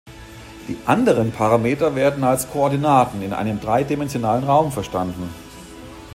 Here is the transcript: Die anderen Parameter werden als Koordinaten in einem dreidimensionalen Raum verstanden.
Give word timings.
Die 0.67 0.77
anderen 0.87 1.31
Parameter 1.31 1.93
werden 1.95 2.23
als 2.23 2.49
Koordinaten 2.49 3.21
in 3.21 3.33
einem 3.33 3.59
dreidimensionalen 3.59 4.45
Raum 4.45 4.71
verstanden. 4.71 5.29